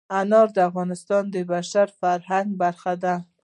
[0.19, 3.15] انار د افغانستان د بشري فرهنګ برخه ده.